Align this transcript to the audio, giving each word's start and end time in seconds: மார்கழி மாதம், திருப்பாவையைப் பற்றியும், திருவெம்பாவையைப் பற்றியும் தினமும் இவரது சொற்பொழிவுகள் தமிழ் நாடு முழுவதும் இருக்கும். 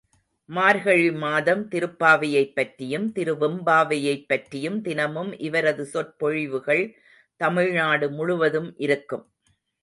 மார்கழி 0.49 1.11
மாதம், 1.13 1.67
திருப்பாவையைப் 1.69 2.55
பற்றியும், 2.55 3.05
திருவெம்பாவையைப் 3.15 4.25
பற்றியும் 4.27 4.81
தினமும் 4.81 5.39
இவரது 5.39 5.85
சொற்பொழிவுகள் 5.85 6.83
தமிழ் 7.41 7.71
நாடு 7.71 8.09
முழுவதும் 8.11 8.75
இருக்கும். 8.79 9.25